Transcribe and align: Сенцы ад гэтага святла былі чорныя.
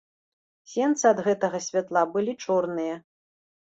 Сенцы 0.71 1.05
ад 1.11 1.23
гэтага 1.29 1.63
святла 1.69 2.07
былі 2.17 2.39
чорныя. 2.45 2.95